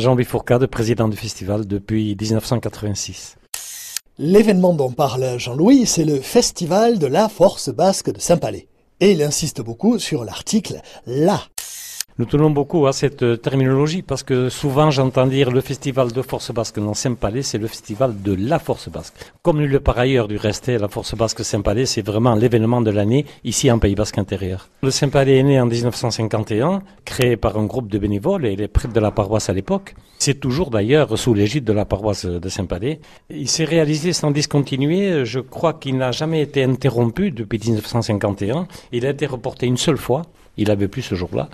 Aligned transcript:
Jean-Louis 0.00 0.24
Fourcade, 0.24 0.66
président 0.66 1.06
du 1.06 1.16
festival 1.16 1.68
depuis 1.68 2.16
1986. 2.20 3.36
L'événement 4.18 4.74
dont 4.74 4.90
parle 4.90 5.38
Jean-Louis, 5.38 5.86
c'est 5.86 6.04
le 6.04 6.20
Festival 6.20 6.98
de 6.98 7.06
la 7.06 7.28
Force 7.28 7.68
Basque 7.68 8.10
de 8.10 8.18
Saint-Palais. 8.18 8.66
Et 8.98 9.12
il 9.12 9.22
insiste 9.22 9.60
beaucoup 9.60 10.00
sur 10.00 10.24
l'article 10.24 10.80
La 11.06 11.40
nous 12.16 12.26
tenons 12.26 12.50
beaucoup 12.50 12.86
à 12.86 12.92
cette 12.92 13.24
euh, 13.24 13.36
terminologie 13.36 14.02
parce 14.02 14.22
que 14.22 14.48
souvent 14.48 14.88
j'entends 14.92 15.26
dire 15.26 15.50
le 15.50 15.60
festival 15.60 16.12
de 16.12 16.22
Force 16.22 16.52
Basque 16.52 16.78
dans 16.78 16.94
Saint-Palais, 16.94 17.42
c'est 17.42 17.58
le 17.58 17.66
festival 17.66 18.22
de 18.22 18.36
la 18.38 18.60
Force 18.60 18.88
Basque. 18.88 19.14
Comme 19.42 19.60
le 19.60 19.80
par 19.80 19.98
ailleurs 19.98 20.28
du 20.28 20.36
reste, 20.36 20.68
la 20.68 20.86
Force 20.86 21.16
Basque 21.16 21.44
Saint-Palais, 21.44 21.86
c'est 21.86 22.02
vraiment 22.02 22.36
l'événement 22.36 22.80
de 22.82 22.92
l'année 22.92 23.26
ici 23.42 23.68
en 23.68 23.80
Pays 23.80 23.96
Basque 23.96 24.18
intérieur. 24.18 24.68
Le 24.84 24.92
Saint-Palais 24.92 25.38
est 25.38 25.42
né 25.42 25.60
en 25.60 25.66
1951, 25.66 26.82
créé 27.04 27.36
par 27.36 27.58
un 27.58 27.64
groupe 27.64 27.88
de 27.88 27.98
bénévoles 27.98 28.46
et 28.46 28.54
les 28.54 28.68
prêtres 28.68 28.94
de 28.94 29.00
la 29.00 29.10
paroisse 29.10 29.50
à 29.50 29.52
l'époque. 29.52 29.96
C'est 30.20 30.38
toujours 30.38 30.70
d'ailleurs 30.70 31.18
sous 31.18 31.34
l'égide 31.34 31.64
de 31.64 31.72
la 31.72 31.84
paroisse 31.84 32.26
de 32.26 32.48
Saint-Palais. 32.48 33.00
Il 33.28 33.48
s'est 33.48 33.64
réalisé 33.64 34.12
sans 34.12 34.30
discontinuer. 34.30 35.24
Je 35.24 35.40
crois 35.40 35.72
qu'il 35.72 35.96
n'a 35.96 36.12
jamais 36.12 36.42
été 36.42 36.62
interrompu 36.62 37.32
depuis 37.32 37.58
1951. 37.58 38.68
Il 38.92 39.04
a 39.04 39.10
été 39.10 39.26
reporté 39.26 39.66
une 39.66 39.76
seule 39.76 39.96
fois 39.96 40.22
il 40.56 40.70
avait 40.70 40.88
plus 40.88 41.02
ce 41.02 41.14
jour-là. 41.14 41.48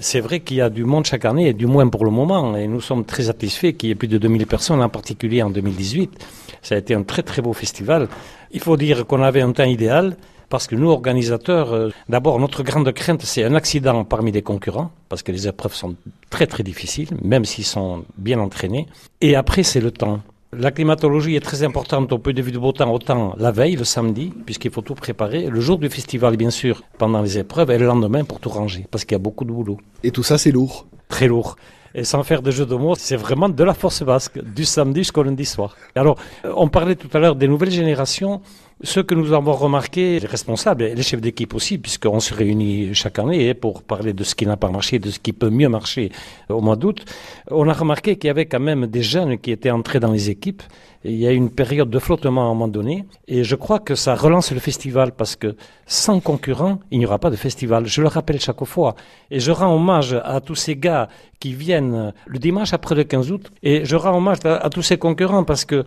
C'est 0.00 0.20
vrai 0.20 0.40
qu'il 0.40 0.56
y 0.56 0.60
a 0.60 0.70
du 0.70 0.84
monde 0.84 1.04
chaque 1.04 1.24
année, 1.24 1.48
et 1.48 1.52
du 1.52 1.66
moins 1.66 1.88
pour 1.88 2.04
le 2.04 2.10
moment, 2.10 2.56
et 2.56 2.66
nous 2.66 2.80
sommes 2.80 3.04
très 3.04 3.24
satisfaits 3.24 3.72
qu'il 3.72 3.88
y 3.88 3.92
ait 3.92 3.96
plus 3.96 4.08
de 4.08 4.18
2000 4.18 4.46
personnes, 4.46 4.82
en 4.82 4.88
particulier 4.88 5.42
en 5.42 5.50
2018. 5.50 6.24
Ça 6.62 6.74
a 6.74 6.78
été 6.78 6.94
un 6.94 7.02
très 7.02 7.22
très 7.22 7.42
beau 7.42 7.52
festival. 7.52 8.08
Il 8.50 8.60
faut 8.60 8.76
dire 8.76 9.06
qu'on 9.06 9.22
avait 9.22 9.42
un 9.42 9.52
temps 9.52 9.64
idéal, 9.64 10.16
parce 10.48 10.66
que 10.66 10.76
nous, 10.76 10.90
organisateurs, 10.90 11.72
euh, 11.72 11.90
d'abord, 12.08 12.38
notre 12.38 12.62
grande 12.62 12.90
crainte, 12.92 13.22
c'est 13.22 13.44
un 13.44 13.54
accident 13.54 14.04
parmi 14.04 14.30
les 14.32 14.42
concurrents, 14.42 14.90
parce 15.08 15.22
que 15.22 15.32
les 15.32 15.48
épreuves 15.48 15.74
sont 15.74 15.96
très 16.30 16.46
très 16.46 16.62
difficiles, 16.62 17.10
même 17.22 17.44
s'ils 17.44 17.64
sont 17.64 18.04
bien 18.16 18.38
entraînés. 18.38 18.86
Et 19.20 19.34
après, 19.34 19.62
c'est 19.62 19.80
le 19.80 19.90
temps. 19.90 20.20
La 20.58 20.70
climatologie 20.70 21.36
est 21.36 21.40
très 21.40 21.64
importante 21.64 22.10
au 22.12 22.18
peu 22.18 22.32
de 22.32 22.40
vue 22.40 22.50
de 22.50 22.58
beau 22.58 22.72
temps, 22.72 22.90
autant 22.90 23.34
la 23.36 23.50
veille, 23.50 23.76
le 23.76 23.84
samedi, 23.84 24.32
puisqu'il 24.46 24.70
faut 24.70 24.80
tout 24.80 24.94
préparer, 24.94 25.50
le 25.50 25.60
jour 25.60 25.76
du 25.76 25.90
festival, 25.90 26.38
bien 26.38 26.48
sûr, 26.48 26.82
pendant 26.96 27.20
les 27.20 27.36
épreuves, 27.36 27.70
et 27.70 27.76
le 27.76 27.84
lendemain 27.84 28.24
pour 28.24 28.40
tout 28.40 28.48
ranger, 28.48 28.86
parce 28.90 29.04
qu'il 29.04 29.12
y 29.12 29.16
a 29.16 29.18
beaucoup 29.18 29.44
de 29.44 29.52
boulot. 29.52 29.76
Et 30.02 30.10
tout 30.12 30.22
ça, 30.22 30.38
c'est 30.38 30.52
lourd 30.52 30.86
Très 31.08 31.28
lourd. 31.28 31.56
Et 31.94 32.04
sans 32.04 32.22
faire 32.22 32.40
de 32.40 32.50
jeu 32.50 32.64
de 32.64 32.74
mots, 32.74 32.94
c'est 32.94 33.16
vraiment 33.16 33.50
de 33.50 33.64
la 33.64 33.74
force 33.74 34.02
basque, 34.02 34.42
du 34.42 34.64
samedi 34.64 35.00
jusqu'au 35.00 35.22
lundi 35.22 35.44
soir. 35.44 35.76
Alors, 35.94 36.16
on 36.44 36.68
parlait 36.68 36.96
tout 36.96 37.10
à 37.12 37.18
l'heure 37.18 37.36
des 37.36 37.48
nouvelles 37.48 37.70
générations. 37.70 38.40
Ce 38.82 39.00
que 39.00 39.14
nous 39.14 39.32
avons 39.32 39.54
remarqué, 39.54 40.20
les 40.20 40.26
responsables 40.26 40.82
et 40.82 40.94
les 40.94 41.02
chefs 41.02 41.22
d'équipe 41.22 41.54
aussi, 41.54 41.78
puisqu'on 41.78 42.20
se 42.20 42.34
réunit 42.34 42.94
chaque 42.94 43.18
année 43.18 43.54
pour 43.54 43.82
parler 43.82 44.12
de 44.12 44.22
ce 44.22 44.34
qui 44.34 44.44
n'a 44.44 44.58
pas 44.58 44.68
marché, 44.68 44.98
de 44.98 45.10
ce 45.10 45.18
qui 45.18 45.32
peut 45.32 45.48
mieux 45.48 45.70
marcher 45.70 46.12
au 46.50 46.60
mois 46.60 46.76
d'août, 46.76 47.02
on 47.50 47.66
a 47.70 47.72
remarqué 47.72 48.16
qu'il 48.16 48.28
y 48.28 48.30
avait 48.30 48.44
quand 48.44 48.60
même 48.60 48.86
des 48.86 49.02
jeunes 49.02 49.38
qui 49.38 49.50
étaient 49.50 49.70
entrés 49.70 49.98
dans 49.98 50.12
les 50.12 50.28
équipes. 50.28 50.62
il 51.04 51.16
y 51.16 51.26
a 51.26 51.32
une 51.32 51.48
période 51.48 51.88
de 51.88 51.98
flottement 51.98 52.42
à 52.42 52.44
un 52.44 52.48
moment 52.48 52.68
donné. 52.68 53.06
Et 53.28 53.44
je 53.44 53.56
crois 53.56 53.78
que 53.78 53.94
ça 53.94 54.14
relance 54.14 54.52
le 54.52 54.60
festival 54.60 55.12
parce 55.12 55.36
que 55.36 55.56
sans 55.86 56.20
concurrents, 56.20 56.78
il 56.90 56.98
n'y 56.98 57.06
aura 57.06 57.18
pas 57.18 57.30
de 57.30 57.36
festival. 57.36 57.86
Je 57.86 58.02
le 58.02 58.08
rappelle 58.08 58.40
chaque 58.40 58.62
fois. 58.64 58.94
Et 59.30 59.40
je 59.40 59.52
rends 59.52 59.74
hommage 59.74 60.20
à 60.22 60.40
tous 60.42 60.54
ces 60.56 60.76
gars 60.76 61.08
qui 61.40 61.54
viennent 61.54 62.12
le 62.26 62.38
dimanche 62.38 62.72
après 62.74 62.94
le 62.94 63.04
15 63.04 63.30
août. 63.30 63.50
Et 63.62 63.84
je 63.84 63.96
rends 63.96 64.16
hommage 64.16 64.38
à 64.44 64.68
tous 64.68 64.82
ces 64.82 64.98
concurrents 64.98 65.44
parce 65.44 65.64
que 65.64 65.84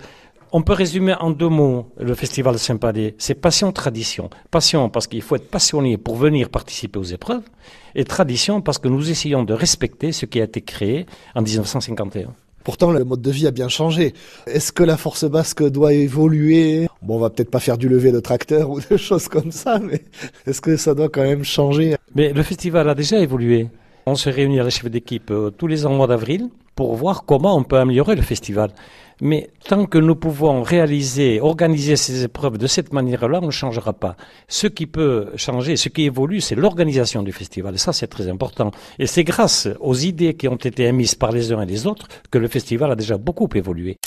on 0.52 0.62
peut 0.62 0.74
résumer 0.74 1.14
en 1.20 1.32
deux 1.32 1.50
mots 1.50 1.92
le 2.00 2.14
festival 2.16 2.54
de 2.54 2.60
Saint-Palais. 2.60 3.16
C'est 3.18 3.36
passion, 3.36 3.72
tradition. 3.72 4.30
Passion 4.52 4.90
parce 4.90 5.08
qu'il 5.08 5.22
faut 5.22 5.36
être 5.36 5.50
passionné 5.50 5.98
pour 5.98 6.16
venir 6.16 6.50
participer 6.50 7.00
aux 7.00 7.04
épreuves. 7.04 7.44
Et 7.96 8.04
tradition 8.04 8.62
parce 8.62 8.78
que 8.78 8.88
nous 8.88 9.10
essayons 9.10 9.44
de 9.44 9.54
respecter 9.54 10.12
ce 10.12 10.26
qui 10.26 10.42
a 10.42 10.44
été 10.46 10.62
créé 10.62 11.06
en 11.36 11.42
1951. 11.42 12.34
Pourtant, 12.64 12.92
le 12.92 13.04
mode 13.04 13.22
de 13.22 13.32
vie 13.32 13.48
a 13.48 13.52
bien 13.52 13.70
changé. 13.70 14.14
Est-ce 14.46 14.72
que 14.72 14.84
la 14.84 14.98
force 14.98 15.26
basque 15.26 15.64
doit 15.70 15.94
évoluer? 15.94 16.88
Bon, 17.02 17.16
on 17.16 17.20
va 17.20 17.30
peut-être 17.30 17.50
pas 17.50 17.60
faire 17.60 17.78
du 17.78 17.88
lever 17.88 18.12
de 18.12 18.20
tracteur 18.20 18.70
ou 18.70 18.80
des 18.82 18.98
choses 18.98 19.28
comme 19.28 19.52
ça, 19.52 19.80
mais 19.80 20.04
est-ce 20.46 20.62
que 20.62 20.76
ça 20.76 20.94
doit 20.94 21.10
quand 21.10 21.24
même 21.24 21.44
changer? 21.44 21.96
Mais 22.16 22.34
le 22.34 22.44
festival 22.44 22.90
a 22.90 22.96
déjà 22.96 23.20
évolué. 23.20 23.70
On 24.12 24.16
se 24.16 24.32
réunit 24.32 24.60
à 24.60 24.64
la 24.64 24.72
chef 24.72 24.90
d'équipe 24.90 25.30
euh, 25.30 25.52
tous 25.52 25.68
les 25.68 25.86
ans 25.86 25.92
au 25.92 25.98
mois 25.98 26.08
d'avril 26.08 26.50
pour 26.74 26.96
voir 26.96 27.26
comment 27.28 27.56
on 27.56 27.64
peut 27.64 27.78
améliorer 27.78 28.16
le 28.16 28.24
festival. 28.24 28.72
Mais 29.22 29.52
tant 29.68 29.86
que 29.86 30.00
nous 30.00 30.16
pouvons 30.16 30.64
réaliser, 30.64 31.40
organiser 31.40 31.96
ces 31.96 32.24
épreuves 32.24 32.58
de 32.58 32.66
cette 32.66 32.92
manière-là, 32.92 33.40
on 33.44 33.46
ne 33.46 33.52
changera 33.52 33.94
pas. 33.94 34.16
Ce 34.48 34.66
qui 34.66 34.88
peut 34.88 35.28
changer, 35.36 35.78
ce 35.78 35.90
qui 35.90 36.06
évolue, 36.06 36.42
c'est 36.42 36.56
l'organisation 36.56 37.22
du 37.22 37.32
festival. 37.32 37.76
Et 37.76 37.78
ça, 37.78 37.94
c'est 37.94 38.08
très 38.08 38.28
important. 38.30 38.72
Et 38.98 39.06
c'est 39.06 39.24
grâce 39.24 39.68
aux 39.80 39.94
idées 39.94 40.34
qui 40.34 40.48
ont 40.48 40.56
été 40.56 40.86
émises 40.86 41.14
par 41.14 41.32
les 41.32 41.52
uns 41.52 41.62
et 41.62 41.68
les 41.68 41.86
autres 41.86 42.08
que 42.32 42.40
le 42.40 42.48
festival 42.48 42.92
a 42.92 42.96
déjà 42.96 43.20
beaucoup 43.20 43.50
évolué. 43.54 44.00